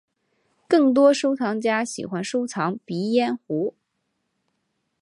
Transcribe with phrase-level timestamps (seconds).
[0.67, 3.75] 更多收藏家喜欢收藏鼻烟壶。